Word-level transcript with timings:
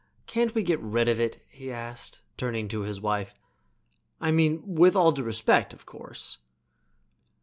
"Can't 0.25 0.55
we 0.55 0.63
get 0.63 0.79
rid 0.79 1.07
of 1.07 1.19
it?" 1.19 1.45
he 1.51 1.71
asked, 1.71 2.21
turning 2.35 2.67
to 2.69 2.79
his 2.81 2.99
wife. 2.99 3.35
"I 4.19 4.31
mean, 4.31 4.63
with 4.65 4.95
all 4.95 5.11
due 5.11 5.21
respect, 5.21 5.73
of 5.73 5.85
course." 5.85 6.39